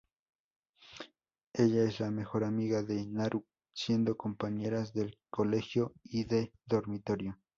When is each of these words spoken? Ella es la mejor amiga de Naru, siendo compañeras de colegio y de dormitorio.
Ella 1.53 1.83
es 1.83 1.99
la 1.99 2.09
mejor 2.09 2.43
amiga 2.43 2.81
de 2.81 3.05
Naru, 3.05 3.45
siendo 3.71 4.17
compañeras 4.17 4.93
de 4.93 5.15
colegio 5.29 5.93
y 6.03 6.23
de 6.23 6.51
dormitorio. 6.65 7.37